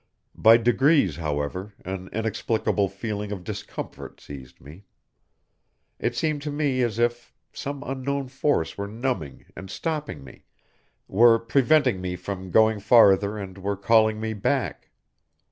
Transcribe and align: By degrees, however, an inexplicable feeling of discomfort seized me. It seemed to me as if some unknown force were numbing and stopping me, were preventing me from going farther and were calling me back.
By 0.33 0.57
degrees, 0.57 1.17
however, 1.17 1.73
an 1.85 2.09
inexplicable 2.11 2.89
feeling 2.89 3.31
of 3.31 3.43
discomfort 3.43 4.19
seized 4.19 4.59
me. 4.59 4.85
It 5.99 6.15
seemed 6.15 6.41
to 6.41 6.49
me 6.51 6.81
as 6.81 6.97
if 6.97 7.35
some 7.53 7.83
unknown 7.85 8.27
force 8.29 8.79
were 8.79 8.87
numbing 8.87 9.45
and 9.55 9.69
stopping 9.69 10.23
me, 10.23 10.45
were 11.07 11.37
preventing 11.37 12.01
me 12.01 12.15
from 12.15 12.49
going 12.49 12.79
farther 12.79 13.37
and 13.37 13.59
were 13.59 13.77
calling 13.77 14.19
me 14.19 14.33
back. 14.33 14.89